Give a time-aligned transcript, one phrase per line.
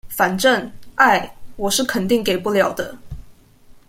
[0.09, 2.97] 反正，愛，我是肯定給不了的